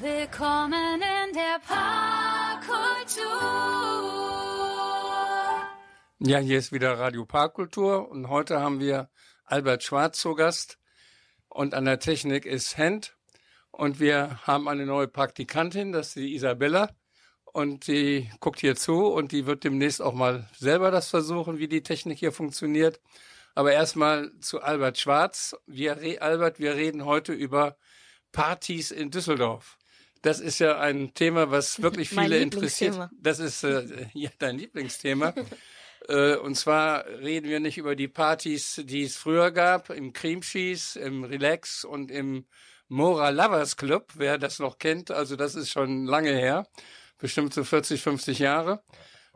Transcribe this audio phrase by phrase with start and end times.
[0.00, 3.24] Willkommen in der Parkkultur.
[6.20, 9.10] Ja, hier ist wieder Radio Parkkultur und heute haben wir
[9.44, 10.78] Albert Schwarz zu Gast
[11.48, 13.16] und an der Technik ist Hend
[13.72, 16.90] und wir haben eine neue Praktikantin, das ist die Isabella
[17.44, 21.66] und die guckt hier zu und die wird demnächst auch mal selber das versuchen, wie
[21.66, 23.00] die Technik hier funktioniert.
[23.56, 25.56] Aber erstmal zu Albert Schwarz.
[25.66, 27.76] Wir, Albert, wir reden heute über
[28.30, 29.76] Partys in Düsseldorf.
[30.22, 33.08] Das ist ja ein Thema, was wirklich viele interessiert.
[33.20, 35.34] Das ist äh, ja dein Lieblingsthema.
[36.08, 40.40] äh, und zwar reden wir nicht über die Partys, die es früher gab, im Cream
[40.40, 42.46] Cheese, im Relax und im
[42.88, 45.10] Mora Lovers Club, wer das noch kennt.
[45.10, 46.66] Also das ist schon lange her,
[47.18, 48.82] bestimmt so 40, 50 Jahre.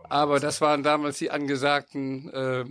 [0.08, 2.64] Aber das waren damals die angesagten äh,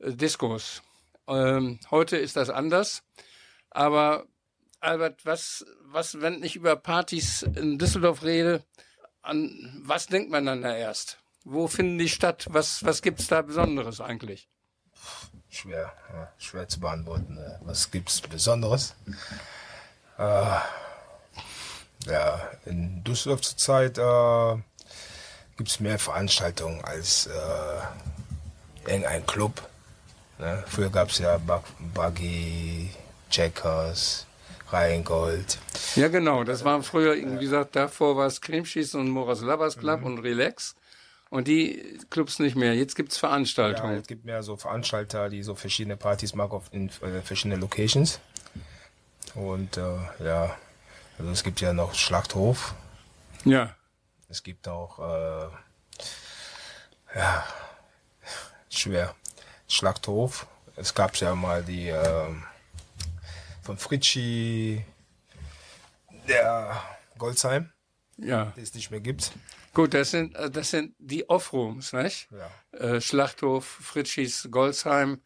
[0.00, 0.82] Diskos.
[1.26, 3.02] Ähm, heute ist das anders.
[3.70, 4.26] Aber
[4.80, 8.64] Albert, was, was, wenn ich über Partys in Düsseldorf rede,
[9.22, 11.18] an was denkt man dann da erst?
[11.44, 12.46] Wo finden die statt?
[12.50, 14.48] Was, was gibt's da Besonderes eigentlich?
[15.48, 17.38] Schwer, ja, schwer zu beantworten.
[17.38, 18.94] Äh, was gibt's Besonderes?
[20.18, 20.58] Äh,
[22.06, 24.62] ja, in Düsseldorf zurzeit äh,
[25.56, 29.68] gibt's mehr Veranstaltungen als äh, irgendein Club.
[30.38, 30.62] Ne?
[30.66, 31.40] Früher gab's ja
[31.94, 32.90] Buggy,
[33.30, 34.26] Checkers,
[34.72, 35.58] Rheingold.
[35.96, 36.44] Ja, genau.
[36.44, 40.06] Das war früher, wie gesagt, davor war es Cremeschießen und Moras Lovers Club mhm.
[40.06, 40.74] und Relax.
[41.30, 42.74] Und die Clubs nicht mehr.
[42.74, 43.92] Jetzt gibt's Veranstaltungen.
[43.92, 47.56] Ja, es gibt mehr so Veranstalter, die so verschiedene Partys machen auf in äh, verschiedene
[47.56, 48.18] Locations.
[49.34, 50.56] Und äh, ja,
[51.18, 52.74] also es gibt ja noch Schlachthof.
[53.44, 53.76] Ja.
[54.28, 55.48] Es gibt auch äh,
[57.14, 57.44] ja
[58.68, 59.14] schwer
[59.68, 60.46] Schlachthof.
[60.76, 62.34] Es gab ja mal die äh,
[63.62, 64.84] von Fritschi,
[66.28, 66.80] der
[67.18, 67.70] Goldsheim,
[68.16, 68.52] ja.
[68.56, 69.32] die es nicht mehr gibt.
[69.74, 72.28] Gut, das sind äh, das sind die Offrooms, nicht?
[72.30, 72.78] Ja.
[72.78, 75.20] Äh, Schlachthof, Fritschis, Goldsheim.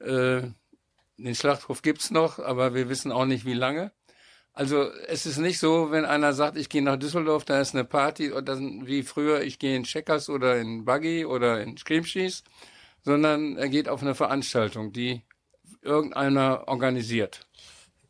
[0.00, 0.42] Äh,
[1.16, 3.92] den Schlachthof gibt's noch, aber wir wissen auch nicht, wie lange.
[4.52, 7.84] Also es ist nicht so, wenn einer sagt, ich gehe nach Düsseldorf, da ist eine
[7.84, 12.42] Party, oder wie früher, ich gehe in Checkers oder in Buggy oder in Screamschieß,
[13.02, 15.22] sondern er geht auf eine Veranstaltung, die
[15.82, 17.47] irgendeiner organisiert.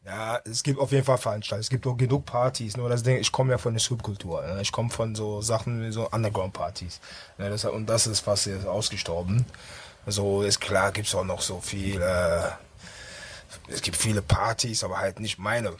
[0.09, 1.61] Ja, es gibt auf jeden Fall Veranstaltungen.
[1.61, 2.79] Es gibt auch genug Partys.
[2.79, 4.41] Nur das Ding, ich komme ja von der Subkultur.
[4.41, 4.63] Ne?
[4.63, 7.01] Ich komme von so Sachen wie so Underground-Partys.
[7.37, 7.51] Ne?
[7.51, 9.45] Das, und das ist fast jetzt ausgestorben.
[10.07, 12.01] Also ist klar, gibt's auch noch so viel.
[12.01, 12.41] Äh,
[13.69, 15.75] es gibt viele Partys, aber halt nicht meine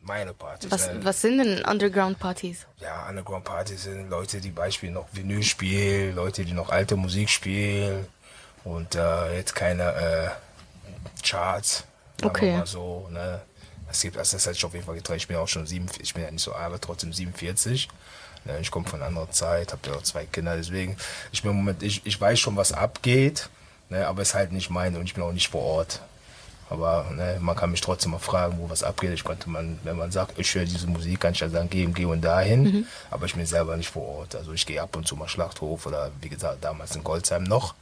[0.00, 0.70] meine Partys.
[0.70, 1.04] Was, ne?
[1.04, 2.66] was sind denn Underground-Partys?
[2.80, 8.06] Ja, Underground-Partys sind Leute, die beispielsweise noch Vinyl spielen, Leute, die noch alte Musik spielen
[8.64, 10.28] und äh, jetzt keine äh,
[11.22, 11.84] Charts.
[12.22, 12.56] Okay.
[12.56, 13.42] Mal so, ne?
[13.90, 15.20] Es gibt, also das hat sich auf jeden Fall getrennt.
[15.20, 17.88] Ich bin auch schon sieben, ich bin ja nicht so alt, aber trotzdem 47.
[18.44, 18.58] Ne?
[18.60, 20.96] Ich komme von einer anderen Zeit, habe ja auch zwei Kinder, deswegen,
[21.32, 23.48] ich bin im Moment, ich, ich weiß schon, was abgeht,
[23.88, 24.06] ne?
[24.06, 26.00] aber es ist halt nicht meine und ich bin auch nicht vor Ort.
[26.68, 29.12] Aber ne, man kann mich trotzdem mal fragen, wo was abgeht.
[29.12, 31.86] Ich konnte man, wenn man sagt, ich höre diese Musik, kann ich ja sagen, geh,
[31.86, 32.62] geh und dahin.
[32.64, 32.86] Mhm.
[33.10, 34.34] Aber ich bin selber nicht vor Ort.
[34.34, 37.74] Also ich gehe ab und zu mal Schlachthof oder wie gesagt, damals in Goldsheim noch.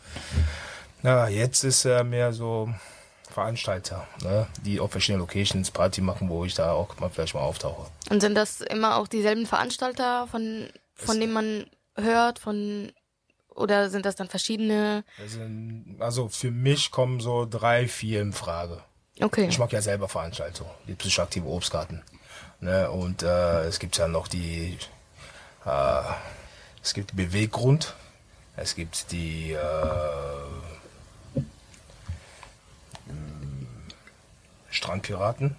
[1.02, 2.68] Na, jetzt ist er mehr so,
[3.34, 7.40] Veranstalter, ne, die auf verschiedenen Locations Party machen, wo ich da auch mal vielleicht mal
[7.40, 7.90] auftauche.
[8.08, 12.92] Und sind das immer auch dieselben Veranstalter, von, von denen man hört, von
[13.48, 15.04] oder sind das dann verschiedene?
[15.26, 18.82] Sind, also für mich kommen so drei, vier in Frage.
[19.20, 19.46] Okay.
[19.48, 22.02] Ich mag ja selber Veranstaltungen, die psychoaktive Obstgarten.
[22.60, 24.78] Ne, und äh, es gibt ja noch die,
[25.64, 26.02] äh,
[26.82, 27.94] es gibt Beweggrund,
[28.56, 29.58] es gibt die äh,
[34.74, 35.54] Strandpiraten,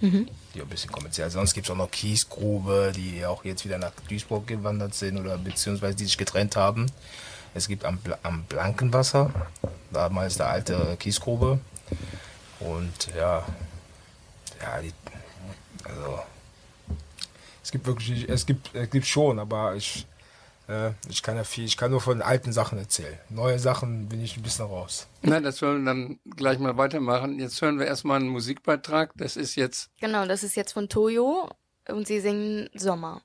[0.00, 0.28] mhm.
[0.54, 1.38] die ein bisschen kommerziell sind.
[1.38, 5.36] Sonst gibt es auch noch Kiesgrube, die auch jetzt wieder nach Duisburg gewandert sind oder
[5.36, 6.86] beziehungsweise die sich getrennt haben.
[7.54, 9.30] Es gibt am, am Blankenwasser,
[9.92, 11.58] damals der alte Kiesgrube.
[12.60, 13.44] Und ja,
[14.62, 14.92] ja, die,
[15.84, 16.20] also
[17.62, 20.06] es gibt wirklich, es gibt, es gibt schon, aber ich,
[21.08, 23.18] ich kann ja viel, ich kann nur von alten Sachen erzählen.
[23.28, 25.06] Neue Sachen bin ich ein bisschen raus.
[25.22, 27.38] Nein, das sollen wir dann gleich mal weitermachen.
[27.38, 29.12] Jetzt hören wir erstmal einen Musikbeitrag.
[29.16, 29.90] Das ist jetzt.
[30.00, 31.48] Genau, das ist jetzt von Toyo
[31.88, 33.22] und sie singen Sommer.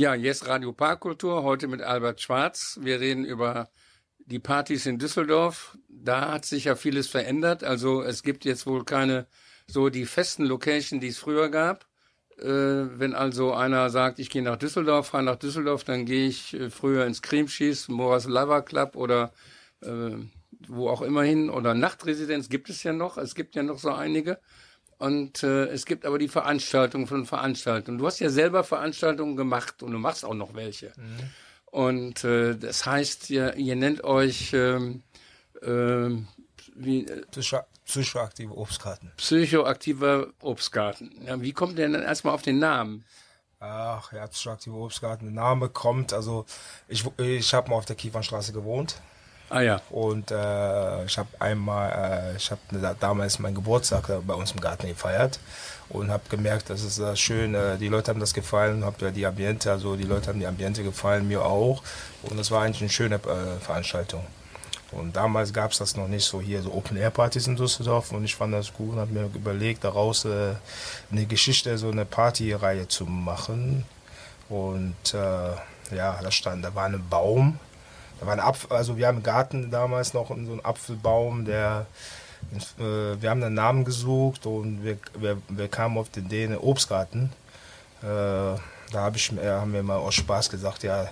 [0.00, 2.78] Ja, jetzt Radio Parkkultur, heute mit Albert Schwarz.
[2.80, 3.68] Wir reden über
[4.16, 5.76] die Partys in Düsseldorf.
[5.90, 7.64] Da hat sich ja vieles verändert.
[7.64, 9.26] Also es gibt jetzt wohl keine
[9.66, 11.86] so die festen Location, die es früher gab.
[12.38, 16.54] Äh, wenn also einer sagt, ich gehe nach Düsseldorf, fahre nach Düsseldorf, dann gehe ich
[16.54, 19.34] äh, früher ins Creamschieß, Moras Lava Club oder
[19.82, 20.12] äh,
[20.66, 23.18] wo auch immer hin oder Nachtresidenz gibt es ja noch.
[23.18, 24.38] Es gibt ja noch so einige.
[25.00, 27.96] Und äh, es gibt aber die Veranstaltungen von Veranstaltungen.
[27.96, 30.92] Du hast ja selber Veranstaltungen gemacht und du machst auch noch welche.
[30.94, 31.30] Mhm.
[31.70, 35.02] Und äh, das heißt, ihr, ihr nennt euch ähm,
[35.62, 36.28] ähm,
[36.74, 39.10] wie, äh, Psycho psychoaktive Obstgarten.
[39.16, 41.12] Psychoaktiver Obstgarten.
[41.24, 43.06] Ja, wie kommt der denn erstmal auf den Namen?
[43.58, 45.24] Ach ja, psychoaktive Obstgarten.
[45.24, 46.44] Der Name kommt, also
[46.88, 49.00] ich, ich habe mal auf der Kiefernstraße gewohnt.
[49.50, 49.80] Ah ja.
[49.90, 52.60] Und äh, ich habe einmal, äh, ich habe
[53.00, 55.40] damals meinen Geburtstag bei uns im Garten gefeiert
[55.88, 59.10] und habe gemerkt, dass es äh, schön, äh, die Leute haben das gefallen, habe ja
[59.10, 61.82] die Ambiente, also die Leute haben die Ambiente gefallen, mir auch.
[62.22, 64.24] Und das war eigentlich eine schöne äh, Veranstaltung.
[64.92, 68.12] Und damals gab es das noch nicht so hier, so Open-Air-Partys in Düsseldorf.
[68.12, 70.54] Und ich fand das gut und habe mir überlegt, daraus äh,
[71.10, 73.84] eine Geschichte, so eine Partyreihe zu machen.
[74.48, 77.58] Und äh, ja, da stand, da war ein Baum
[78.20, 81.86] da war ein Apfel, also wir haben im Garten damals noch so einen Apfelbaum, der
[82.78, 87.32] äh, wir haben einen Namen gesucht und wir, wir, wir kamen auf den Idee, Obstgarten.
[88.02, 88.58] Äh, da
[88.94, 91.04] hab ich, äh, haben wir mal aus Spaß gesagt, ja,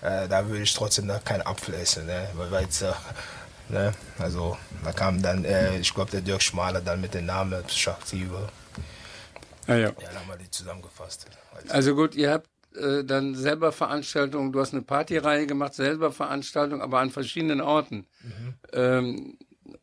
[0.00, 2.28] äh, da würde ich trotzdem da keinen Apfel essen, ne?
[2.34, 2.92] weil jetzt, äh,
[3.68, 3.92] ne?
[4.18, 8.48] also da kam dann, äh, ich glaube, der Dirk Schmaler dann mit dem Namen Schaktive.
[9.66, 9.88] Ah, ja.
[9.88, 11.26] Ja, dann haben wir die zusammengefasst.
[11.68, 16.82] Also gut, ihr habt äh, dann selber Veranstaltungen, du hast eine Partyreihe gemacht, selber Veranstaltungen,
[16.82, 18.54] aber an verschiedenen Orten mhm.
[18.72, 19.38] ähm,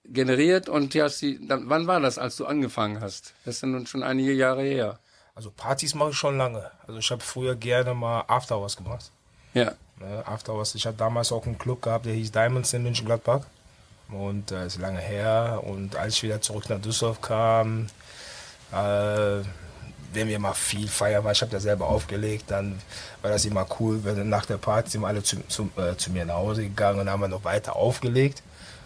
[0.06, 3.34] generiert und hast die, dann, wann war das, als du angefangen hast?
[3.46, 5.00] Das ist ja nun schon einige Jahre her.
[5.36, 6.70] Also Partys mache ich schon lange.
[6.88, 9.12] Also ich habe früher gerne mal Afterhours gemacht.
[9.54, 9.74] Ja.
[10.00, 10.76] Ne, Afterhours.
[10.76, 13.42] Ich hatte damals auch einen Club gehabt, der hieß Diamonds in München-Gladbach.
[14.10, 15.62] Und das äh, ist lange her.
[15.64, 17.88] Und als ich wieder zurück nach Düsseldorf kam,
[18.72, 19.42] äh,
[20.14, 22.80] wenn wir mal viel feiern, weil ich habe ja selber aufgelegt, dann
[23.22, 26.12] war das immer cool, wenn nach der Party sind wir alle zu, zu, äh, zu
[26.12, 28.42] mir nach Hause gegangen und haben wir noch weiter aufgelegt.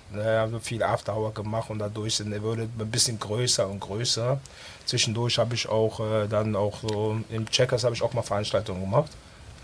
[0.10, 4.39] Ne, haben so viel Afterhour gemacht und dadurch sind, wurde ein bisschen größer und größer.
[4.86, 8.81] Zwischendurch habe ich auch äh, dann auch so im Checkers habe ich auch mal Veranstaltungen
[8.81, 9.12] gemacht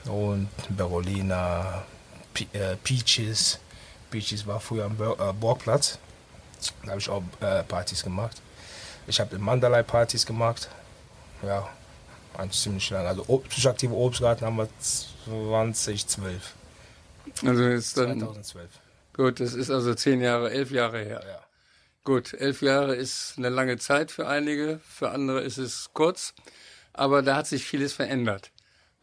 [0.06, 1.84] und Berolina,
[2.34, 3.60] P äh, Peaches,
[4.12, 5.98] Peaches war früher am Bor äh, Borgplatz,
[6.84, 8.42] da habe ich auch äh, Partys gemacht.
[9.08, 10.70] Ich habe in Mandalay Partys gemacht,
[11.46, 11.68] ja,
[12.38, 13.06] eigentlich ziemlich lang.
[13.06, 16.54] Also psychoaktive Obstgarten haben wir 2012.
[17.46, 18.70] Also ist dann 2012.
[19.14, 21.24] Gut, das ist also zehn Jahre, elf Jahre her.
[21.26, 21.40] Ja.
[22.04, 26.34] Gut, elf Jahre ist eine lange Zeit für einige, für andere ist es kurz,
[26.92, 28.52] aber da hat sich vieles verändert.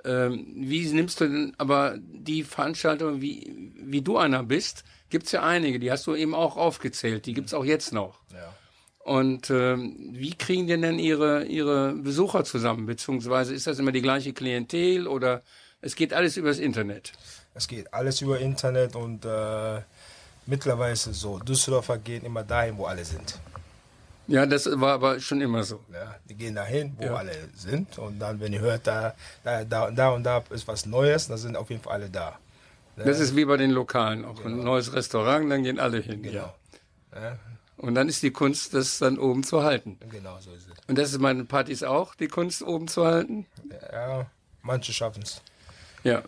[0.05, 5.43] Ähm, wie nimmst du denn aber die Veranstaltung, wie, wie du einer bist, gibt's ja
[5.43, 8.21] einige, die hast du eben auch aufgezählt, die gibt's auch jetzt noch.
[8.33, 8.55] Ja.
[9.03, 12.87] Und ähm, wie kriegen die denn ihre, ihre Besucher zusammen?
[12.87, 15.43] Beziehungsweise ist das immer die gleiche Klientel oder
[15.81, 17.13] es geht alles übers Internet?
[17.55, 19.81] Es geht alles über Internet und äh,
[20.47, 23.39] mittlerweile ist es so, Düsseldorfer gehen immer dahin, wo alle sind.
[24.29, 25.81] Ja, das war aber schon immer so.
[25.93, 27.15] Ja, die gehen dahin, wo Ja.
[27.17, 30.87] alle sind und dann, wenn ihr hört, da, da, da, da und da ist was
[30.87, 32.39] Neues, dann sind auf jeden Fall alle da.
[32.97, 34.25] Das ist wie bei den Lokalen.
[34.27, 36.23] Auch ein neues Restaurant, dann gehen alle hin.
[36.23, 36.53] genau.
[37.15, 37.39] Ja.
[37.81, 39.99] Und dann ist die Kunst, das dann oben zu halten.
[40.11, 40.75] genau so ist es.
[40.87, 43.47] Und das ist bei den Partys auch, die Kunst oben zu halten.
[43.91, 44.27] Ja,
[44.61, 45.41] manche schaffen es.
[46.05, 46.23] Ja.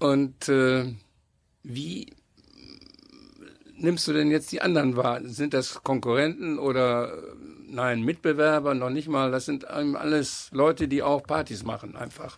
[0.00, 0.92] Und äh,
[1.62, 2.12] wie
[3.76, 5.20] nimmst du denn jetzt die anderen wahr?
[5.22, 7.20] Sind das Konkurrenten oder äh,
[7.68, 8.74] nein, Mitbewerber?
[8.74, 9.30] Noch nicht mal.
[9.30, 12.36] Das sind alles Leute, die auch Partys machen, einfach.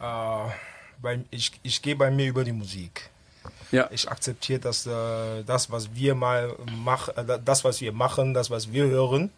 [0.00, 3.10] Äh, ich ich gehe bei mir über die Musik.
[3.70, 3.88] Ja.
[3.90, 8.50] Ich akzeptiere, dass äh, das, was wir mal machen, äh, das, was wir machen, das,
[8.50, 9.30] was wir hören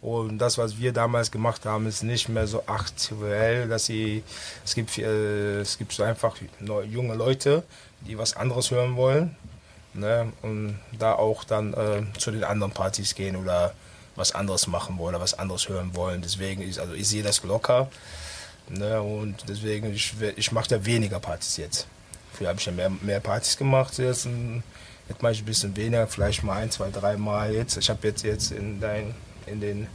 [0.00, 4.22] und das, was wir damals gemacht haben, ist nicht mehr so aktuell, dass sie,
[4.64, 7.62] es gibt, äh, es gibt so einfach junge Leute,
[8.02, 9.36] die was anderes hören wollen,
[9.94, 13.72] ne, und da auch dann äh, zu den anderen Partys gehen oder
[14.14, 16.22] was anderes machen wollen oder was anderes hören wollen.
[16.22, 17.88] Deswegen ist, also ich sehe das locker,
[18.68, 21.86] ne, und deswegen, ich, ich mache da weniger Partys jetzt.
[22.36, 24.28] Früher habe ich ja mehr, mehr Partys gemacht, jetzt,
[25.08, 27.76] jetzt mache ich ein bisschen weniger, vielleicht mal ein, zwei, drei Mal jetzt.
[27.76, 29.14] Ich habe jetzt, jetzt in, dein,
[29.46, 29.86] in den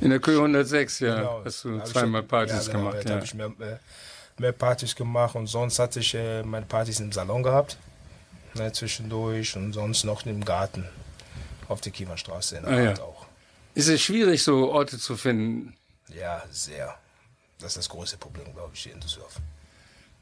[0.00, 1.42] In der Kühe 106, ja, Genau.
[1.44, 3.08] hast du ich zweimal schon- Partys ja, genau, gemacht.
[3.08, 3.14] Ja.
[3.16, 3.80] habe ich mehr, mehr,
[4.38, 7.76] mehr Partys gemacht und sonst hatte ich äh, meine Partys im Salon gehabt,
[8.54, 10.84] ne, zwischendurch und sonst noch im Garten
[11.68, 13.02] auf der Kiemerstraße in der Ah, ja.
[13.02, 13.26] Auch.
[13.74, 15.74] Ist es schwierig, so Orte zu finden?
[16.14, 16.94] Ja, sehr.
[17.58, 19.36] Das ist das große Problem, glaube ich, hier in Düsseldorf.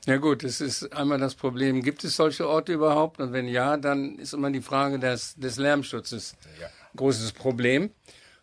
[0.06, 3.20] Ja gut, es ist einmal das Problem, gibt es solche Orte überhaupt?
[3.20, 6.68] Und wenn ja, dann ist immer die Frage des, des Lärmschutzes Ja.
[6.96, 7.90] großes Problem.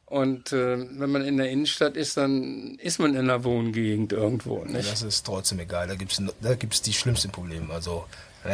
[0.06, 4.66] Und äh, wenn man in der Innenstadt ist, dann ist man in einer Wohngegend irgendwo.
[4.66, 4.92] Nicht?
[4.92, 5.88] Das ist trotzdem egal.
[5.88, 7.74] Da gibt's da gibt's die schlimmsten Probleme.
[7.74, 8.06] Also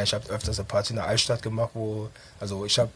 [0.04, 2.10] ich habe öfters eine Party in der Altstadt gemacht, wo
[2.40, 2.92] also ich habe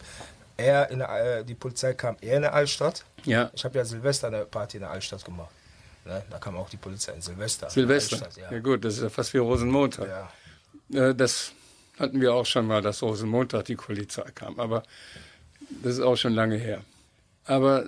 [0.57, 3.03] eher in der, die Polizei kam eher in der Altstadt.
[3.23, 5.49] Ja, Ich habe ja Silvester eine Party in der Altstadt gemacht.
[6.05, 6.23] Ne?
[6.29, 7.69] Da kam auch die Polizei in Silvester.
[7.69, 8.27] Silvester.
[8.37, 8.51] Ja.
[8.51, 8.59] ja.
[8.59, 10.07] gut, das ist ja fast wie Rosenmontag.
[10.07, 11.09] ja.
[11.09, 11.53] Äh, das
[11.99, 14.59] hatten wir auch schon mal, dass Rosenmontag die Polizei kam.
[14.59, 14.83] Aber
[15.83, 16.81] das ist auch schon lange her.
[17.45, 17.85] Aber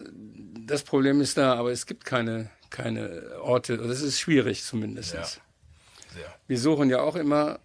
[0.66, 3.78] das Problem ist da, aber es gibt keine, keine Orte.
[3.78, 5.14] Das ist schwierig zumindest.
[5.14, 5.26] Ja.
[6.48, 7.60] Wir suchen ja auch immer.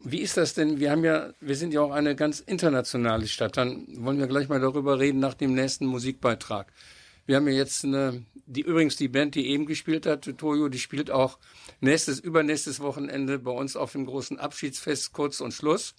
[0.00, 0.80] Wie ist das denn?
[0.80, 3.56] Wir haben ja, wir sind ja auch eine ganz internationale Stadt.
[3.56, 6.70] Dann wollen wir gleich mal darüber reden nach dem nächsten Musikbeitrag.
[7.26, 10.78] Wir haben ja jetzt eine, die übrigens die Band, die eben gespielt hat, Toyo, die
[10.78, 11.38] spielt auch
[11.80, 15.94] nächstes, übernächstes Wochenende bei uns auf dem großen Abschiedsfest Kurz und Schluss.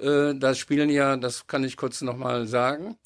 [0.00, 2.96] Äh, da spielen ja, das kann ich kurz nochmal sagen,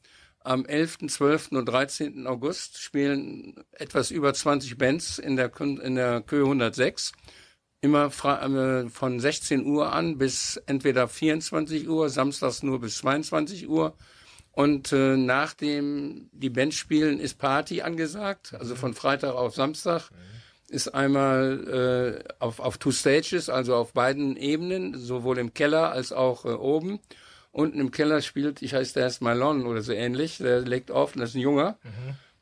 [0.41, 1.53] am 11., 12.
[1.53, 2.27] und 13.
[2.27, 7.13] August spielen etwas über 20 Bands in der, in der Kö 106
[7.83, 13.97] immer äh, von 16 Uhr an bis entweder 24 Uhr, samstags nur bis 22 Uhr.
[14.61, 20.11] Und äh, nachdem die Band spielen, ist Party angesagt, also von Freitag auf Samstag.
[20.69, 26.13] Ist einmal äh, auf, auf Two Stages, also auf beiden Ebenen, sowohl im Keller als
[26.13, 27.01] auch äh, oben.
[27.53, 31.15] Unten im Keller spielt, ich heiße der ist Malon oder so ähnlich, der legt auf,
[31.15, 31.79] das ist ein Junger.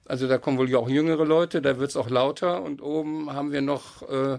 [0.05, 2.63] Also da kommen wohl auch jüngere Leute, da wird's auch lauter.
[2.63, 4.39] Und oben haben wir noch äh,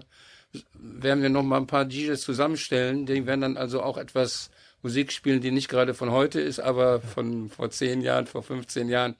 [0.74, 3.06] werden wir noch mal ein paar DJs zusammenstellen.
[3.06, 4.50] Die werden dann also auch etwas
[4.82, 8.88] Musik spielen, die nicht gerade von heute ist, aber von vor zehn Jahren, vor 15
[8.88, 9.14] Jahren.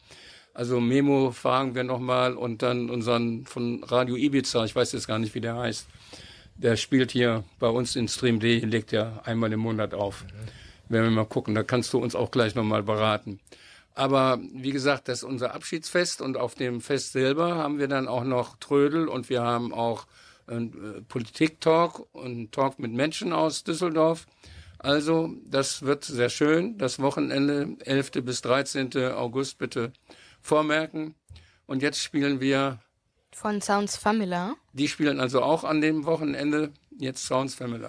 [0.54, 5.06] Also Memo fragen wir noch mal und dann unseren von Radio Ibiza, ich weiß jetzt
[5.06, 5.86] gar nicht, wie der heißt.
[6.56, 10.24] Der spielt hier bei uns in Stream D, legt ja einmal im Monat auf.
[10.88, 13.38] Werden wir mal gucken, da kannst du uns auch gleich noch mal beraten.
[13.94, 18.08] Aber wie gesagt, das ist unser Abschiedsfest und auf dem Fest selber haben wir dann
[18.08, 20.06] auch noch Trödel und wir haben auch
[20.46, 24.26] einen äh, Politik-Talk und Talk mit Menschen aus Düsseldorf.
[24.82, 26.78] Also, das wird sehr schön.
[26.78, 28.12] Das Wochenende, 11.
[28.22, 28.96] bis 13.
[29.12, 29.92] August, bitte
[30.40, 31.14] vormerken.
[31.66, 32.78] Und jetzt spielen wir,
[33.32, 34.54] Von Sounds Famila.
[34.72, 37.88] die spielen also auch an dem Wochenende, jetzt Sounds Family.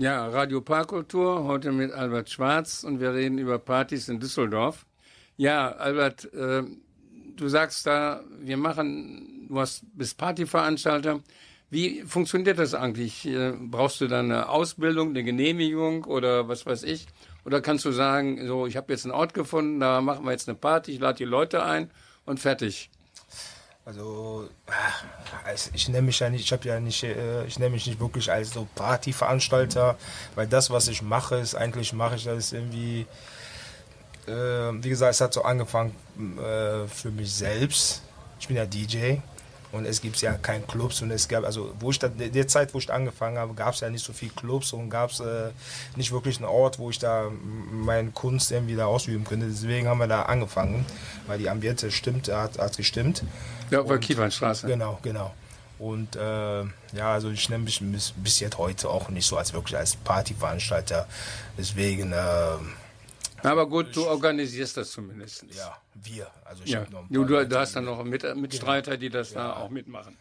[0.00, 4.86] Ja, Radio Parkkultur, heute mit Albert Schwarz und wir reden über Partys in Düsseldorf.
[5.36, 6.62] Ja, Albert, äh,
[7.34, 11.18] du sagst da, wir machen, du hast, bist Partyveranstalter.
[11.68, 13.26] Wie funktioniert das eigentlich?
[13.26, 17.08] Äh, brauchst du da eine Ausbildung, eine Genehmigung oder was weiß ich?
[17.44, 20.48] Oder kannst du sagen, so, ich habe jetzt einen Ort gefunden, da machen wir jetzt
[20.48, 21.90] eine Party, ich lade die Leute ein
[22.24, 22.88] und fertig?
[23.88, 27.86] Also, ah, ich nenne mich ja nicht, ich habe ja nicht, äh, ich nenne mich
[27.86, 29.96] nicht wirklich als so Partyveranstalter,
[30.34, 33.06] weil das, was ich mache, ist eigentlich mache ich das irgendwie,
[34.26, 38.02] äh, wie gesagt, es hat so angefangen äh, für mich selbst.
[38.38, 39.20] Ich bin ja DJ
[39.72, 42.74] und es gibt ja keinen Clubs und es gab, also wo ich da, der Zeit,
[42.74, 45.22] wo ich angefangen habe, gab es ja nicht so viel Clubs und gab es
[45.96, 47.30] nicht wirklich einen Ort, wo ich da
[47.70, 49.46] meine Kunst irgendwie da ausüben könnte.
[49.46, 50.84] Deswegen haben wir da angefangen,
[51.26, 53.24] weil die Ambiente stimmt, hat, hat gestimmt.
[53.70, 54.66] Ja, auf der Kiefernstraße.
[54.66, 55.34] Genau, genau.
[55.78, 59.52] Und äh, ja, also ich nenne mich bis, bis jetzt heute auch nicht so als
[59.52, 61.06] wirklich als Partyveranstalter.
[61.56, 62.16] Deswegen, äh,
[63.42, 65.44] Aber gut, du organisierst das zumindest.
[65.54, 66.26] ja, wir.
[66.44, 69.70] Also ich Ja, noch du, du, hast dann noch Mit, Mitstreiter, die das da auch
[69.70, 70.16] mitmachen.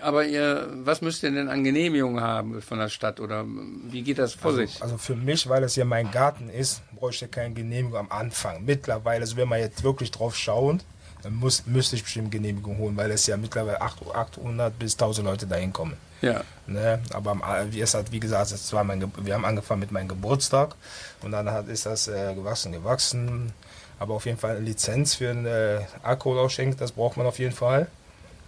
[0.00, 4.18] Aber ihr, was müsst ihr denn an Genehmigungen haben von der Stadt oder wie geht
[4.18, 4.82] das vor sich?
[4.82, 8.64] Also für mich, weil es ja mein Garten ist, bräuchte ich keine Genehmigung am Anfang.
[8.64, 10.80] Mittlerweile, also wenn man jetzt wirklich drauf schaut,
[11.28, 15.46] muss, müsste ich bestimmt Genehmigung holen, weil es ja mittlerweile 800 800 bis 1000 Leute
[15.46, 15.96] dahin kommen.
[16.22, 17.00] Ja, Ne?
[17.12, 17.36] Aber
[17.72, 20.76] wie es hat, wie gesagt, es war mein, wir haben angefangen mit meinem Geburtstag
[21.20, 23.52] und dann hat, ist das äh, gewachsen, gewachsen.
[23.98, 27.54] Aber auf jeden Fall eine Lizenz für einen äh, Alkoholausschenk, das braucht man auf jeden
[27.54, 27.88] Fall.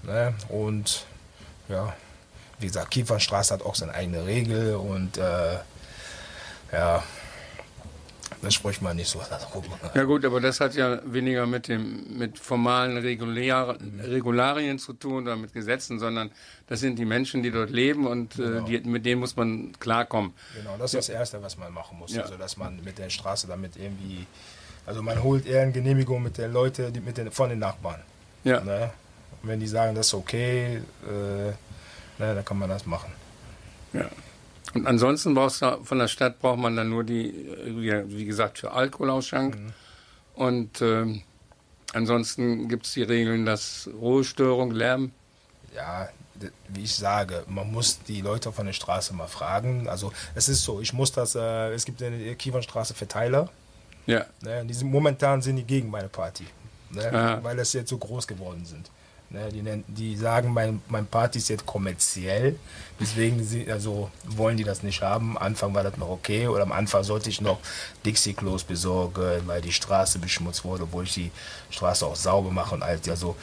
[0.05, 0.35] Ne?
[0.49, 1.05] Und
[1.69, 1.93] ja,
[2.61, 5.59] wie gesagt, Kiefernstraße hat auch seine eigene Regel und äh,
[6.73, 7.03] ja,
[8.41, 9.79] da spricht man nicht so darüber.
[9.95, 15.25] ja gut, aber das hat ja weniger mit dem mit formalen Regular, Regularien zu tun
[15.25, 16.31] oder mit Gesetzen, sondern
[16.69, 20.33] das sind die Menschen, die dort leben und äh, die, mit denen muss man klarkommen.
[20.57, 22.15] Genau, das ist das Erste, was man machen muss.
[22.15, 22.23] Ja.
[22.23, 24.27] Also, dass man mit der Straße damit irgendwie,
[24.87, 28.01] also man holt eher eine Genehmigung mit den Leuten, die mit den, von den Nachbarn.
[28.45, 28.91] Ja, Ne?
[29.43, 31.55] Und wenn die sagen, das ist okay, äh, ne,
[32.19, 33.13] dann kann man das machen.
[33.93, 34.09] ja.
[34.75, 38.59] Und ansonsten brauchst du von der Stadt braucht man dann nur die, äh, wie gesagt,
[38.59, 39.57] für Alkoholausschank.
[40.35, 41.23] Und ähm,
[41.93, 45.13] ansonsten gibt es die Regeln, dass Ruhestörung, Lärm,
[45.75, 46.09] Ja,
[46.69, 49.89] wie ich sage, man muss die Leute von der Straße mal fragen.
[49.89, 53.51] Also es ist so, ich muss das, äh, es gibt in der Kiefernstraße Verteiler.
[54.07, 54.65] ja, Ne?
[54.67, 56.47] Die sind, momentan sind die gegen meine Party,
[56.91, 57.39] ne?
[57.43, 58.91] Weil das jetzt so groß geworden sind.
[59.33, 59.49] Ne?
[59.51, 62.57] Die, nennen, die sagen, mein, mein Party ist jetzt kommerziell,
[63.01, 65.37] deswegen sie, also, wollen die das nicht haben.
[65.37, 67.59] Am Anfang war das noch okay oder am Anfang sollte ich noch
[68.05, 71.31] Dixie-Klos besorgen, weil die Straße beschmutzt wurde, obwohl ich die
[71.71, 73.09] Straße auch sauber mache und alles.
[73.09, 73.37] Also,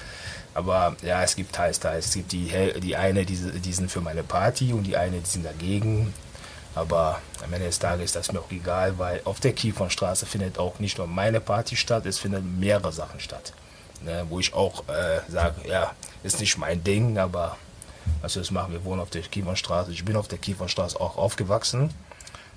[0.53, 2.07] aber ja, es gibt teils, teils.
[2.07, 5.29] Es gibt die, die eine, die, die sind für meine Party und die eine, die
[5.29, 6.13] sind dagegen.
[6.75, 10.59] Aber am Ende des Tages ist das mir auch egal, weil auf der Kiefernstraße findet
[10.59, 13.53] auch nicht nur meine Party statt, es finden mehrere Sachen statt.
[14.01, 17.57] Ne, wo ich auch äh, sage, ja, ist nicht mein Ding, aber
[18.21, 19.91] was wir das machen, wir wohnen auf der Kiefernstraße.
[19.91, 21.93] Ich bin auf der Kiefernstraße auch aufgewachsen.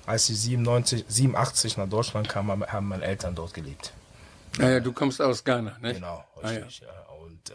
[0.05, 3.93] Als ich 97, 87 nach Deutschland kam, haben- meine Eltern dort gelebt.
[4.57, 5.93] Naja, du kommst aus Ghana, ne?
[5.95, 6.59] Genau, Ah, ja.
[6.63, 6.81] richtig.
[6.81, 7.13] ja.
[7.13, 7.53] Und äh,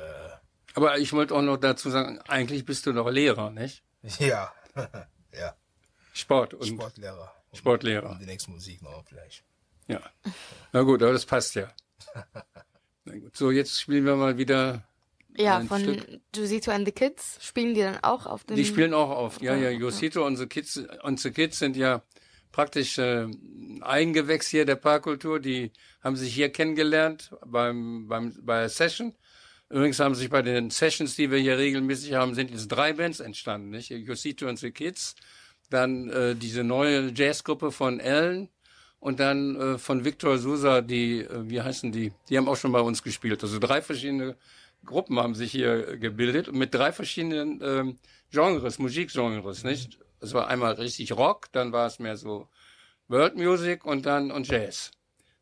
[0.74, 3.82] Aber ich wollte auch noch dazu sagen, eigentlich bist du doch Lehrer, nicht?
[4.18, 4.52] ja,
[5.32, 5.54] ja,
[6.12, 7.32] Sport und Sportlehrer.
[7.50, 8.10] Und- Sportlehrer.
[8.10, 9.44] Und die nächste Musik noch vielleicht.
[9.86, 10.00] ja.
[10.72, 11.68] Na gut, aber das passt ja.
[13.32, 14.84] So, jetzt spielen wir mal wieder.
[15.36, 16.20] Ja, von Stück.
[16.34, 18.56] Josito and the Kids spielen die dann auch auf dem.
[18.56, 19.40] Die spielen auch auf.
[19.40, 22.02] Ja, ja, Josito und the Kids, und the Kids sind ja
[22.50, 25.38] praktisch äh, ein Eigengewächs hier der Parkkultur.
[25.38, 25.70] Die
[26.02, 29.14] haben sich hier kennengelernt beim, beim, bei Session.
[29.70, 33.20] Übrigens haben sich bei den Sessions, die wir hier regelmäßig haben, sind jetzt drei Bands
[33.20, 33.90] entstanden, nicht?
[33.90, 35.14] Josito und the Kids,
[35.68, 38.48] dann äh, diese neue Jazzgruppe von Ellen
[39.00, 42.12] und dann äh, von Victor Sousa, die, äh, wie heißen die?
[42.28, 43.42] Die haben auch schon bei uns gespielt.
[43.42, 44.36] Also drei verschiedene
[44.84, 47.98] Gruppen haben sich hier äh, gebildet mit drei verschiedenen ähm,
[48.30, 49.98] Genres, Musikgenres, nicht?
[50.20, 52.48] Es war einmal richtig Rock, dann war es mehr so
[53.06, 54.90] World Music und dann und Jazz.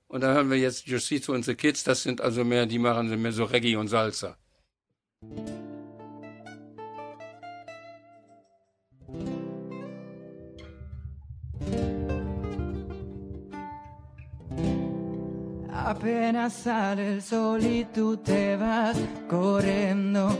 [0.08, 3.20] Und da hören wir jetzt Josito und the Kids, das sind also mehr, die machen
[3.20, 4.36] mehr so Reggae und Salsa.
[15.86, 18.96] Apenas sale el sol y tú te vas
[19.28, 20.36] corriendo.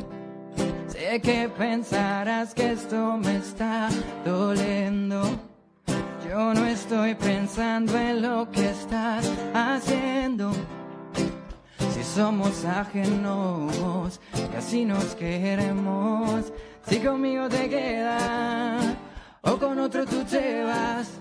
[0.89, 3.89] Sé que pensarás que esto me está
[4.25, 5.23] doliendo.
[6.29, 10.51] Yo no estoy pensando en lo que estás haciendo.
[11.95, 14.21] Si somos ajenos,
[14.53, 16.53] casi nos queremos.
[16.89, 18.97] Si conmigo te quedas
[19.43, 21.21] o con otro tú te vas.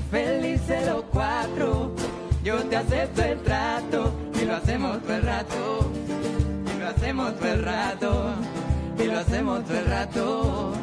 [2.81, 5.91] acepto el trato y lo hacemos todo el rato.
[6.75, 8.33] Y lo hacemos todo el rato.
[8.97, 10.73] Y lo hacemos todo el rato.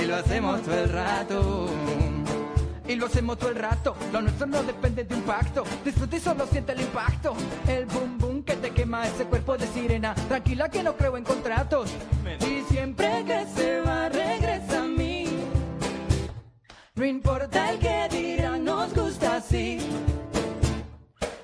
[0.00, 1.66] Y lo hacemos todo el rato.
[2.86, 3.96] Y lo hacemos todo el rato.
[4.12, 5.64] Lo nuestro no depende de un pacto.
[5.84, 7.34] Disfruta y solo siente el impacto.
[7.66, 10.14] El boom boom que te quema ese cuerpo de sirena.
[10.14, 11.90] Tranquila que no creo en contratos.
[12.40, 15.26] Y siempre que se va, regresa a mí.
[16.94, 19.78] No importa el que dirán, nos gusta así.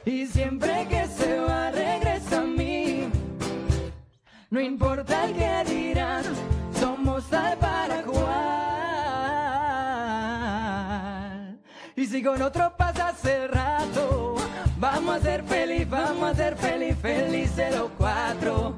[0.06, 3.08] Y siempre que se va, regresa a mí.
[4.50, 6.24] No importa el que dirán,
[6.78, 8.44] somos tal para jugar.
[11.96, 14.36] Y si con otro pasas el rato,
[14.78, 18.74] vamos a ser feliz, vamos a ser feliz, felices los cuatro.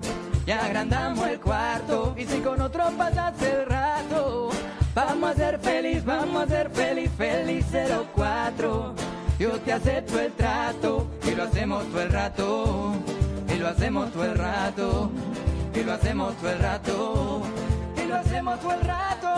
[0.46, 2.14] Y agrandamos el cuarto.
[2.16, 4.50] Y si con otro pasas el rato,
[4.94, 8.94] vamos a ser feliz, vamos a ser feliz, felices los cuatro.
[9.38, 12.94] Yo te acepto el trato y lo hacemos todo el rato.
[13.54, 15.10] Y lo hacemos todo el rato.
[15.74, 17.42] Y lo hacemos todo el rato.
[18.02, 19.28] Y lo hacemos todo el rato.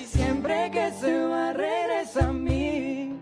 [0.00, 3.12] Y siempre que se va, regresa a mí.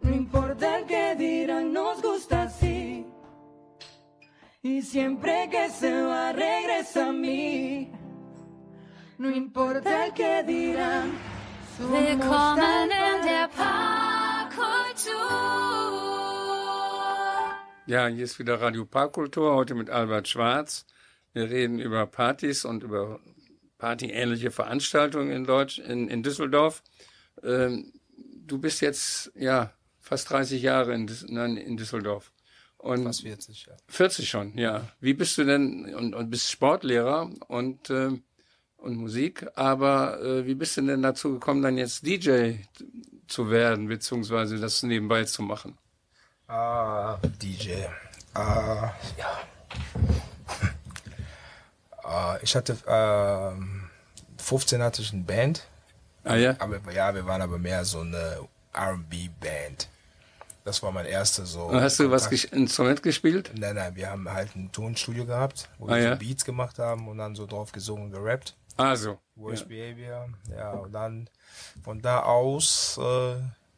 [0.00, 3.06] No importa el que dirán, nos gusta así.
[4.62, 7.92] Y siempre que se va, regresa a mí.
[9.18, 11.33] No importa el que dirán.
[11.76, 15.12] Willkommen in der Parkkultur.
[17.86, 20.86] Ja, hier ist wieder Radio Parkkultur, heute mit Albert Schwarz.
[21.32, 23.18] Wir reden über Partys und über
[23.78, 26.84] partyähnliche Veranstaltungen in Deutsch, in, in Düsseldorf.
[27.42, 32.30] Ähm, du bist jetzt, ja, fast 30 Jahre in, nein, in Düsseldorf.
[32.78, 33.72] Und Fast 40, ja.
[33.88, 34.86] 40 schon, ja.
[35.00, 38.22] Wie bist du denn, und, und bist Sportlehrer und, ähm,
[38.84, 42.52] und Musik, aber äh, wie bist du denn dazu gekommen, dann jetzt DJ
[43.26, 45.76] zu werden, beziehungsweise das nebenbei zu machen?
[46.48, 47.84] Ah, DJ.
[48.34, 49.38] Ah, ja.
[52.02, 53.88] Ah, ich hatte, ähm,
[54.38, 55.66] 15 hatte ich eine Band,
[56.22, 56.54] Ah ja?
[56.58, 58.40] aber ja, wir waren aber mehr so eine
[58.74, 59.88] R&B-Band.
[60.64, 61.62] Das war mein erster so.
[61.64, 62.42] Und hast du was Kontakt.
[62.42, 63.50] ges Instrument gespielt?
[63.58, 66.12] Nein, nein, wir haben halt ein Tonstudio gehabt, wo Ah, wir ja?
[66.12, 68.54] so Beats gemacht haben und dann so drauf gesungen und gerappt.
[68.76, 69.18] Also.
[69.36, 70.28] Worst Behavior.
[70.56, 71.28] Ja, und dann
[71.82, 73.34] von da aus äh,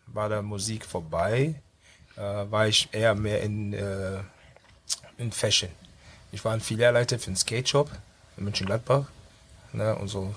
[0.07, 1.55] war der Musik vorbei.
[2.17, 4.19] Äh, war ich eher mehr in, äh,
[5.19, 5.71] in Fashion.
[6.33, 7.91] Ich war ein Filialleiter für einen Skate Shop
[8.37, 9.07] in Mönchengladbach.
[9.73, 10.35] Ne, und so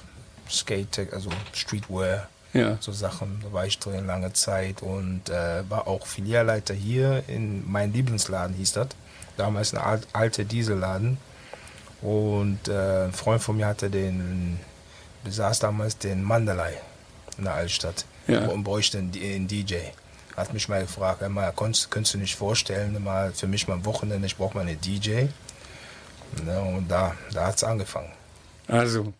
[0.49, 2.77] Skate, also Streetwear, Ja.
[2.79, 3.39] so Sachen.
[3.43, 8.55] Da war ich drin lange Zeit und äh, war auch Filialleiter hier in mein Lieblingsladen
[8.55, 8.87] hieß das.
[9.37, 11.17] Damals ein alt, alter Dieselladen.
[12.01, 14.59] Und äh, ein Freund von mir hatte den,
[15.23, 16.73] besaß damals den Mandalay
[17.37, 18.47] in der Altstadt Ja.
[18.47, 19.75] und bräuchte einen, DJ.
[20.37, 23.73] Hat mich mal gefragt, "Hör mal, könntest, könntest du nicht vorstellen, mal für mich mal
[23.75, 25.25] am Wochenende, ich brauche mal einen DJ.
[26.45, 28.11] Ne, und da, da hat es angefangen.
[28.67, 29.13] Also.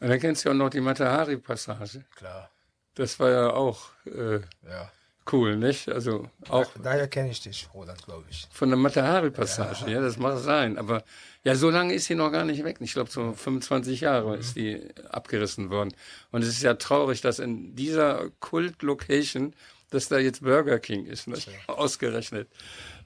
[0.00, 2.04] Dann kennst du ja auch noch die Matahari-Passage.
[2.16, 2.50] Klar.
[2.94, 4.36] Das war ja auch äh,
[4.68, 4.90] Ja.
[5.32, 5.88] Cool, nicht?
[5.88, 8.48] Also auch Daher kenne ich dich, Roland, glaube ich.
[8.52, 9.90] von der Matahari-Passage.
[9.90, 10.00] Ja.
[10.00, 10.78] das mag sein.
[10.78, 11.04] Aber
[11.44, 12.76] ja, so lange ist sie noch gar nicht weg.
[12.80, 14.80] Ich glaube, so 25 Jahre ist die
[15.10, 15.92] abgerissen worden.
[16.30, 19.54] Und es ist ja traurig, dass in dieser Kult-Location,
[19.90, 21.48] dass da jetzt Burger King ist, nicht?
[21.66, 22.48] ausgerechnet.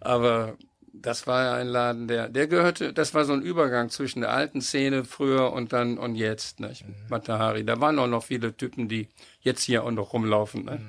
[0.00, 0.56] Aber
[0.92, 4.32] das war ja ein Laden, der, der gehörte, das war so ein Übergang zwischen der
[4.32, 6.84] alten Szene früher und dann und jetzt, nicht?
[7.10, 7.64] Matahari.
[7.64, 9.08] Da waren auch noch viele Typen, die
[9.40, 10.80] jetzt hier auch noch rumlaufen, nicht?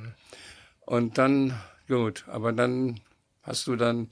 [0.88, 1.54] Und dann,
[1.89, 3.02] gut, aber dann
[3.41, 4.08] hast du dann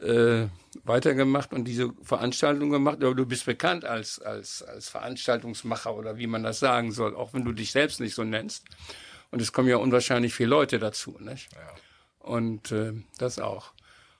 [0.00, 0.46] äh,
[0.82, 3.04] weitergemacht und diese Veranstaltung gemacht.
[3.04, 7.34] Aber du bist bekannt als, als, als Veranstaltungsmacher oder wie man das sagen soll, auch
[7.34, 8.64] wenn du dich selbst nicht so nennst.
[9.30, 11.50] Und es kommen ja unwahrscheinlich viele Leute dazu, nicht?
[12.18, 13.72] Und äh, das auch.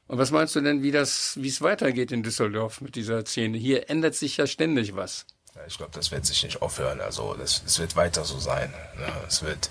[0.06, 3.56] Und was meinst du denn, wie das, wie es weitergeht in Düsseldorf mit dieser Szene?
[3.56, 5.24] Hier ändert sich ja ständig was.
[5.54, 7.00] Ja, ich glaube, das wird sich nicht aufhören.
[7.00, 8.70] Also das, das wird weiter so sein.
[8.98, 9.10] Ne?
[9.26, 9.70] Es wird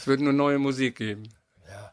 [0.00, 1.24] Es wird nur neue Musik geben.
[1.68, 1.92] ja,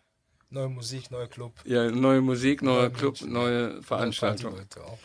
[0.50, 1.52] neue Musik, neuer Club.
[1.66, 3.34] Ja, neue Musik, neuer Neue Club, Menschen.
[3.34, 4.54] neue Veranstaltung.
[4.86, 4.98] Auch.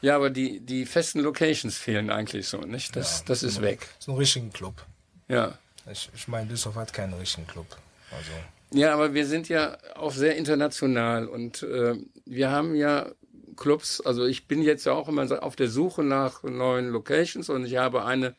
[0.00, 2.94] Ja, aber die, die festen Locations fehlen eigentlich so, nicht?
[2.94, 3.80] Das, das ist weg.
[3.98, 4.86] Es ist ein richtiger Club.
[5.26, 5.58] Ja.
[5.90, 7.66] Ich, ich meine, Düsseldorf hat keinen richtigen Club.
[8.12, 8.30] Also,
[8.78, 13.10] Ja, aber wir sind ja auch sehr international und äh, wir haben ja
[13.56, 17.48] Clubs, also ich bin jetzt ja auch immer so auf der Suche nach neuen Locations
[17.48, 18.36] und ich habe eine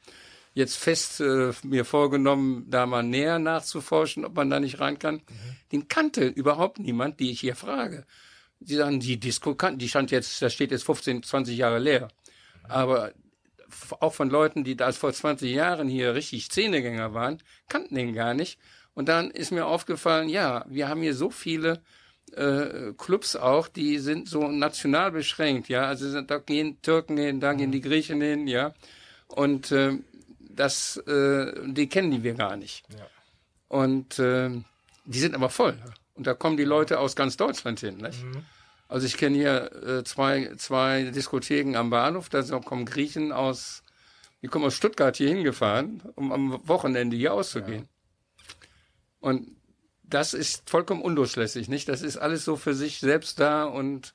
[0.58, 5.22] jetzt fest äh, mir vorgenommen, da mal näher nachzuforschen, ob man da nicht rein kann.
[5.72, 8.06] Den kannte überhaupt niemand, die ich hier frage.
[8.60, 12.08] Die sagen, die Disco kann, die stand jetzt, da steht jetzt 15, 20 Jahre leer.
[12.68, 13.14] Aber
[13.70, 17.38] f- auch von Leuten, die da vor 20 Jahren hier richtig Szenegänger waren,
[17.70, 18.58] kannten den gar nicht.
[18.96, 21.82] Und dann ist mir aufgefallen, ja, wir haben hier so viele
[22.36, 25.84] äh, Clubs auch, die sind so national beschränkt, ja.
[25.86, 28.74] Also da gehen Türken hin, da gehen die Griechen hin, ja.
[29.28, 30.00] Und äh,
[30.60, 32.84] das, äh, die kennen die wir gar nicht.
[32.90, 33.08] Ja.
[33.70, 34.50] Und äh,
[35.06, 35.78] die sind aber voll.
[36.16, 38.26] Und da kommen die Leute aus ganz Deutschland hin, nicht?
[38.90, 43.84] Also ich kenne hier äh, zwei, zwei Diskotheken am Bahnhof, da kommen Griechen aus,
[44.42, 47.88] die kommen aus Stuttgart hier hingefahren, um am Wochenende hier auszugehen.
[49.20, 49.58] Und
[50.04, 51.90] das ist vollkommen undurchlässig, nicht?
[51.90, 54.14] Das ist alles so für sich selbst da und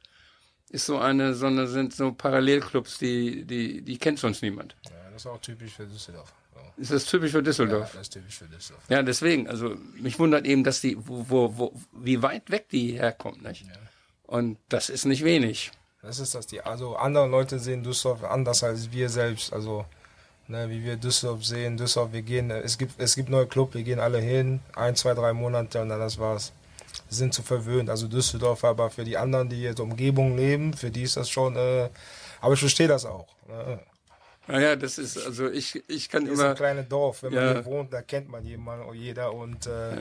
[0.70, 4.74] ist so eine, so eine, sind so Parallelclubs, die, die, die kennt sonst niemand.
[4.90, 6.32] ja, das ist auch typisch für Düsseldorf.
[6.54, 6.82] So.
[6.82, 7.92] Ist das typisch für Ja, Düsseldorf?
[7.92, 8.84] das ist typisch für Düsseldorf.
[8.88, 12.92] Ja, deswegen, also mich wundert eben, dass die, wo, wo, wo, wie weit weg die
[12.98, 13.64] herkommen, nicht?
[14.24, 15.70] Und das ist nicht wenig.
[16.02, 19.52] Das ist das, die, also andere Leute sehen Düsseldorf anders als wir selbst.
[19.52, 19.84] Also,
[20.48, 23.82] ne, wie wir Düsseldorf sehen, Düsseldorf, wir gehen, es gibt, es gibt neue Club, wir
[23.82, 26.52] gehen alle hin, ein, zwei, drei Monate und dann das war's.
[27.08, 27.88] Wir sind zu verwöhnt.
[27.88, 31.56] Also Düsseldorf, aber für die anderen, die jetzt Umgebung leben, für die ist das schon,
[31.56, 31.88] äh,
[32.40, 33.26] aber ich verstehe das auch.
[33.48, 33.78] Ne?
[34.48, 37.44] Naja, das ist, also ich, ich kann Hier ist ein immer, kleines Dorf, wenn man
[37.44, 37.52] Ja.
[37.52, 39.96] hier wohnt, da kennt man jemanden, jeder und, äh,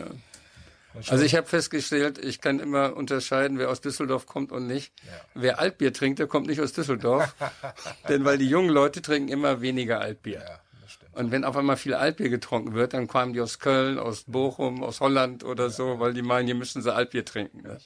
[0.94, 4.68] und schon- also ich habe festgestellt, ich kann immer unterscheiden, wer aus Düsseldorf kommt und
[4.68, 4.94] nicht.
[5.36, 7.34] Wer Altbier trinkt, der kommt nicht aus Düsseldorf.
[8.10, 10.40] Denn weil die jungen Leute trinken immer weniger Altbier.
[10.40, 10.98] ja, das.
[11.14, 14.84] Und wenn auf einmal viel Altbier getrunken wird, dann kamen die aus Köln, aus Bochum,
[14.84, 17.62] aus Holland oder so, weil die meinen, hier müssen sie Altbier trinken.
[17.62, 17.78] Ne?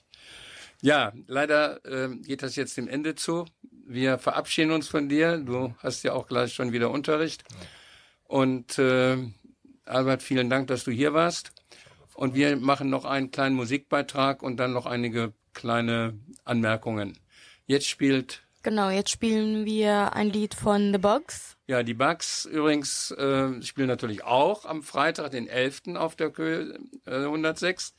[0.82, 3.46] Ja, leider ähm, geht das jetzt dem Ende zu.
[3.88, 5.38] Wir verabschieden uns von dir.
[5.38, 7.44] Du hast ja auch gleich schon wieder Unterricht.
[8.24, 9.18] Und äh,
[9.86, 11.52] Albert, vielen Dank, dass du hier warst.
[12.16, 17.18] Und wir machen noch einen kleinen Musikbeitrag und dann noch einige kleine Anmerkungen.
[17.68, 21.56] Jetzt spielt Genau, jetzt spielen wir ein Lied von The Bugs.
[21.68, 25.96] Ja, die Bugs übrigens äh, spielen natürlich auch am Freitag, den 11.
[25.96, 26.74] auf der Kö
[27.06, 27.94] äh, 106.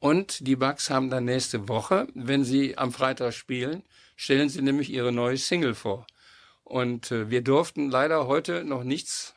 [0.00, 3.82] Und die Bugs haben dann nächste Woche, wenn sie am Freitag spielen,
[4.16, 6.06] stellen sie nämlich ihre neue Single vor.
[6.62, 9.34] Und äh, wir durften leider heute noch nichts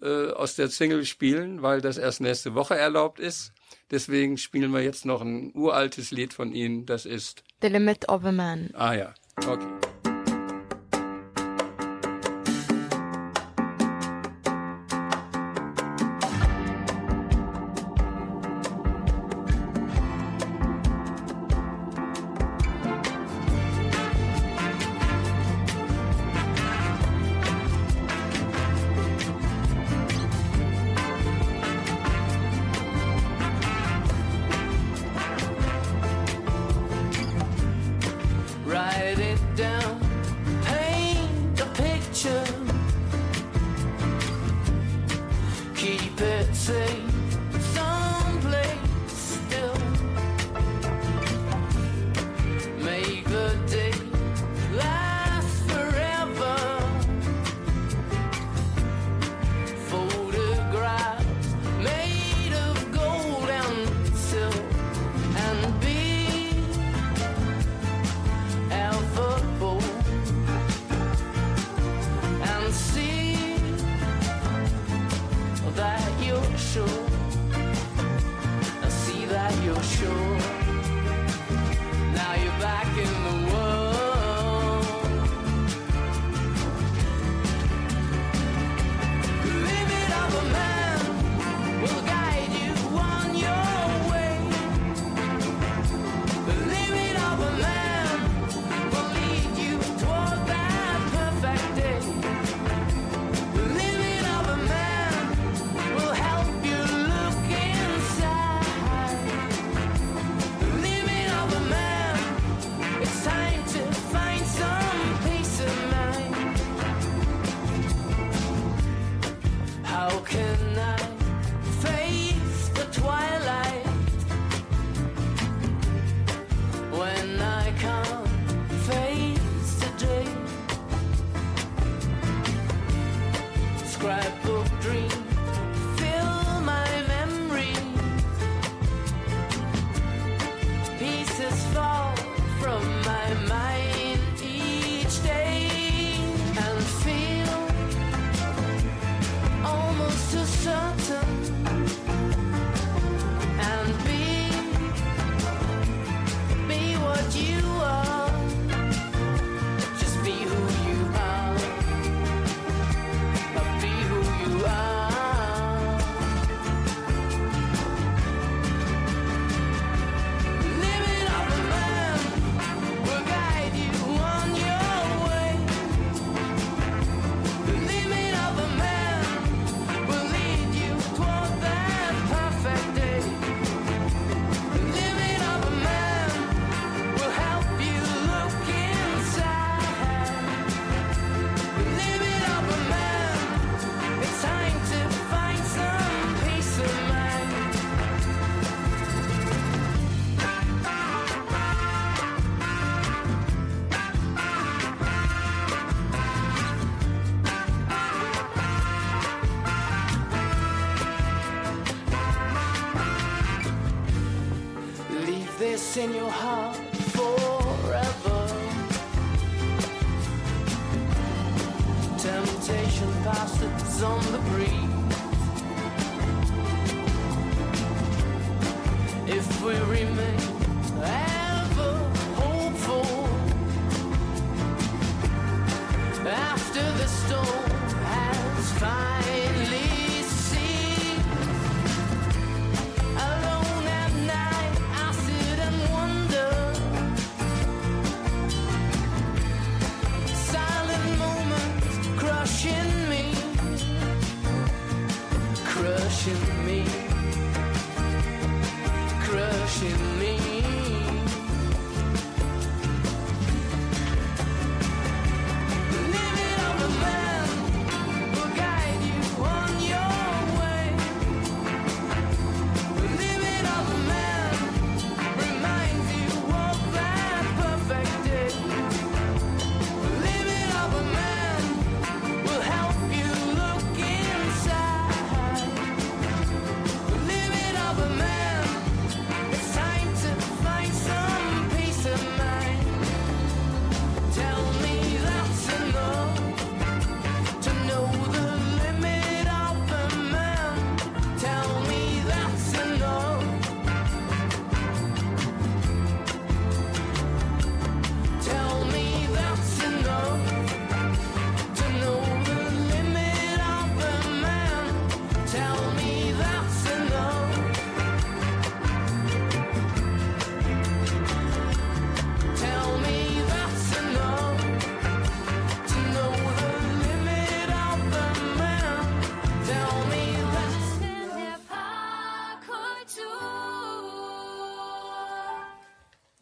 [0.00, 3.52] äh, aus der Single spielen, weil das erst nächste Woche erlaubt ist.
[3.90, 6.86] Deswegen spielen wir jetzt noch ein uraltes Lied von ihnen.
[6.86, 8.70] Das ist, The Limit of a Man.
[8.74, 9.14] ah ja,
[9.46, 9.89] okay.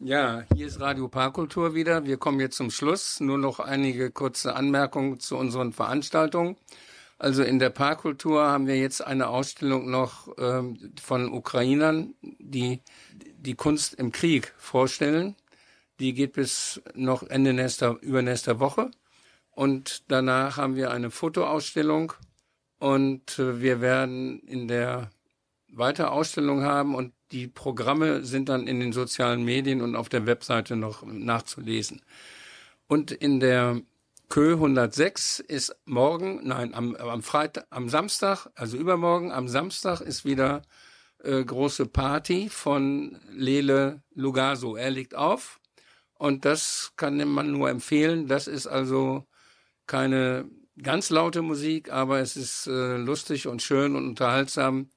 [0.09, 2.03] Ja, hier ist Radio Parkkultur wieder.
[2.03, 3.19] Wir kommen jetzt zum Schluss.
[3.19, 6.57] Nur noch einige kurze Anmerkungen zu unseren Veranstaltungen.
[7.19, 12.81] Also in der Parkkultur haben wir jetzt eine Ausstellung noch ähm, von Ukrainern, die
[13.13, 15.35] die Kunst im Krieg vorstellen.
[15.99, 18.89] Die geht bis noch Ende nächster, übernächster Woche.
[19.51, 22.13] Und danach haben wir eine Fotoausstellung
[22.79, 25.11] und äh, wir werden in der
[25.71, 30.25] weiter Ausstellung haben und die Programme sind dann in den sozialen Medien und auf der
[30.25, 32.01] Webseite noch nachzulesen.
[32.87, 33.81] Und in der
[34.29, 40.23] Kö 106 ist morgen, nein, am, am Freitag, am Samstag, also übermorgen, am Samstag ist
[40.23, 40.61] wieder
[41.23, 44.75] äh, große Party von Lele Lugaso.
[44.75, 45.59] Er legt auf
[46.13, 48.27] und das kann man nur empfehlen.
[48.27, 49.25] Das ist also
[49.87, 50.49] keine
[50.81, 54.89] ganz laute Musik, aber es ist äh, lustig und schön und unterhaltsam.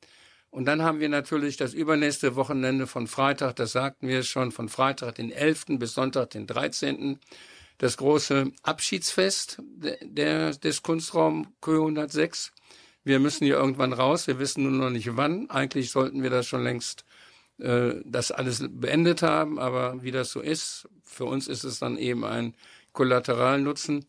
[0.52, 4.68] Und dann haben wir natürlich das übernächste Wochenende von Freitag, das sagten wir schon, von
[4.68, 5.78] Freitag den 11.
[5.78, 7.18] bis Sonntag den 13.
[7.78, 9.62] Das große Abschiedsfest
[10.02, 12.52] der, des Kunstraum Kö 106.
[13.02, 15.48] Wir müssen hier irgendwann raus, wir wissen nur noch nicht wann.
[15.48, 17.06] Eigentlich sollten wir das schon längst
[17.56, 21.96] äh, das alles beendet haben, aber wie das so ist, für uns ist es dann
[21.96, 22.54] eben ein
[22.92, 24.04] Kollateralnutzen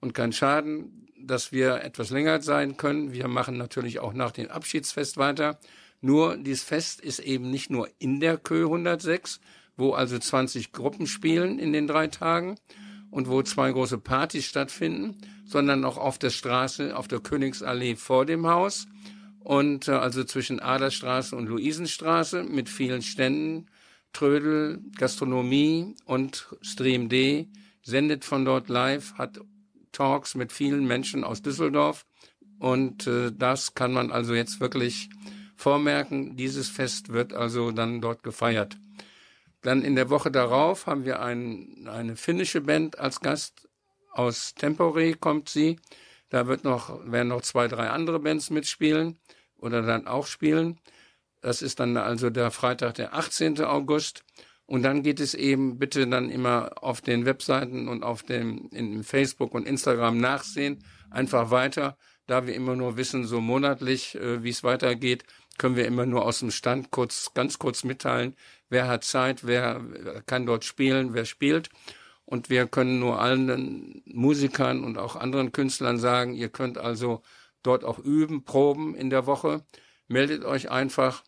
[0.00, 3.12] und kein Schaden, dass wir etwas länger sein können.
[3.12, 5.58] Wir machen natürlich auch nach dem Abschiedsfest weiter.
[6.02, 9.40] Nur dieses Fest ist eben nicht nur in der Kö 106,
[9.76, 12.56] wo also 20 Gruppen spielen in den drei Tagen
[13.10, 18.26] und wo zwei große Partys stattfinden, sondern auch auf der Straße, auf der Königsallee vor
[18.26, 18.86] dem Haus
[19.38, 23.66] und äh, also zwischen Aderstraße und Luisenstraße mit vielen Ständen,
[24.12, 27.48] Trödel, Gastronomie und Stream D
[27.82, 29.40] sendet von dort live, hat
[29.92, 32.06] Talks mit vielen Menschen aus Düsseldorf
[32.58, 35.10] und äh, das kann man also jetzt wirklich
[35.62, 36.36] vormerken.
[36.36, 38.76] Dieses Fest wird also dann dort gefeiert.
[39.62, 43.68] Dann in der Woche darauf haben wir ein, eine finnische Band als Gast.
[44.10, 45.78] Aus Tempore kommt sie.
[46.28, 49.18] Da wird noch, werden noch zwei, drei andere Bands mitspielen
[49.56, 50.80] oder dann auch spielen.
[51.40, 53.62] Das ist dann also der Freitag, der 18.
[53.62, 54.24] August.
[54.66, 59.04] Und dann geht es eben bitte dann immer auf den Webseiten und auf dem, in
[59.04, 60.82] Facebook und Instagram nachsehen.
[61.10, 61.96] Einfach weiter.
[62.26, 65.24] Da wir immer nur wissen, so monatlich, äh, wie es weitergeht,
[65.58, 68.36] können wir immer nur aus dem Stand kurz, ganz kurz mitteilen,
[68.68, 69.82] wer hat Zeit, wer
[70.26, 71.70] kann dort spielen, wer spielt.
[72.24, 77.22] Und wir können nur allen Musikern und auch anderen Künstlern sagen, ihr könnt also
[77.62, 79.64] dort auch üben, proben in der Woche.
[80.08, 81.22] Meldet euch einfach.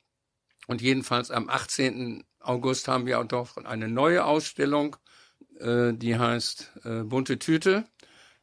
[0.66, 2.24] Und jedenfalls am 18.
[2.40, 4.96] August haben wir auch noch eine neue Ausstellung,
[5.58, 7.84] äh, die heißt äh, Bunte Tüte.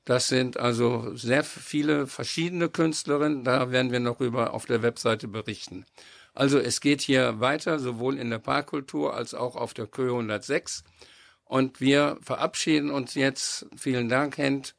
[0.05, 3.43] Das sind also sehr viele verschiedene Künstlerinnen.
[3.43, 5.85] Da werden wir noch über auf der Webseite berichten.
[6.33, 10.83] Also es geht hier weiter, sowohl in der Parkkultur als auch auf der Kö 106.
[11.43, 13.67] Und wir verabschieden uns jetzt.
[13.75, 14.75] Vielen Dank, Hent.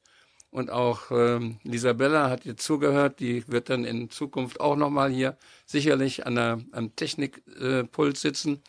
[0.51, 3.21] Und auch ähm, Lisabella hat jetzt zugehört.
[3.21, 8.63] Die wird dann in Zukunft auch nochmal hier sicherlich an der, am Technikpult sitzen.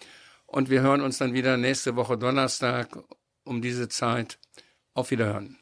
[0.45, 2.89] Und wir hören uns dann wieder nächste Woche Donnerstag
[3.43, 4.37] um diese Zeit.
[4.93, 5.57] Auf Wiederhören.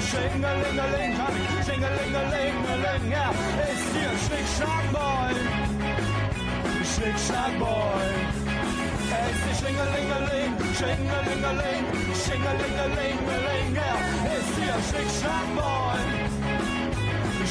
[0.00, 3.30] Schingelingeling, Schingelingeling, Schingelingelingeling, ja,
[3.70, 5.36] ist hier Schnick-Schnack-Moin.
[7.00, 8.08] Schnick, Schnack, Boy.
[9.10, 11.84] Es ist Schlingelingeling, Schlingelingeling,
[12.22, 13.92] Schlingelingelingeling, ja,
[14.36, 16.00] ist hier Schnick, Schnack, Boy.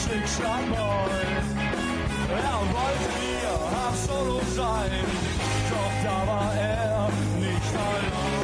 [0.01, 1.25] Schnick, Schnack, Boy.
[2.29, 3.57] Er wollte hier
[4.07, 5.05] Solo sein,
[5.69, 8.38] doch da war er nicht allein.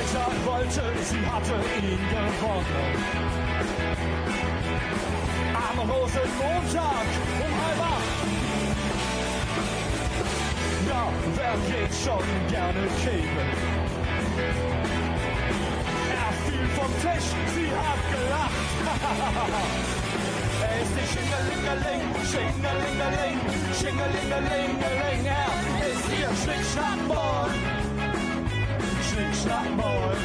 [0.00, 2.96] Schicksal wollte, sie hatte ihn gewonnen.
[5.54, 7.06] Am Rosenmontag
[7.44, 8.10] um halb acht.
[10.88, 11.02] Ja,
[11.36, 13.48] wer geht schon gerne kämen?
[16.16, 18.60] Er fiel vom Tisch, sie hat gelacht.
[20.62, 23.36] Er ist die Schingelingeling, Schingelingeling,
[23.78, 25.26] Schingelingelingeling.
[25.26, 25.52] Er
[25.88, 27.69] ist ihr Schnickschnackboy.
[29.30, 30.16] Schnick, schnack, boy.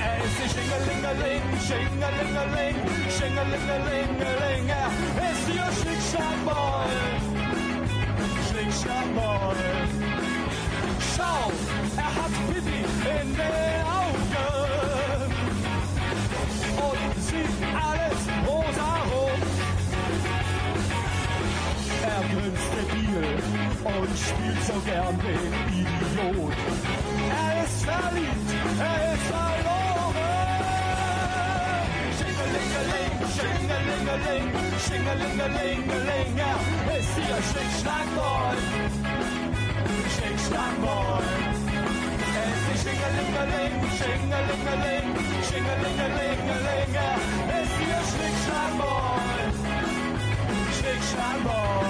[0.00, 2.76] Er ist die Schingelingeling, Schingelingeling,
[3.08, 4.68] Schingelingelingeling.
[4.68, 4.90] Er
[5.30, 6.90] ist hier Schnick, schnack, boy.
[8.48, 9.56] Schnick, schnack, boy.
[11.16, 11.52] Schau,
[11.96, 12.80] er hat Pipi
[13.20, 15.32] in den Augen.
[16.76, 19.42] Und sieht alles rosa-rot.
[22.02, 23.26] Er grinst debil
[23.84, 27.03] und spielt so gern den Idiot.
[28.14, 30.14] Er ist verliebt, er ist verloren.
[32.16, 34.46] Schingelingeling, Schingelingeling,
[34.84, 38.56] Schingelingelingeling, er ist hier Schnick-Schnack-Boy.
[40.14, 41.24] Schnick-Schnack-Boy.
[42.34, 45.06] Er ist die Schingelingeling, Schingelingeling,
[45.48, 49.24] Schingelingelingeling, er ist hier Schnick-Schnack-Boy.
[50.78, 51.44] Schnick-Schnack-Boy.
[51.44, 51.83] Willkommen in der Parkkultur.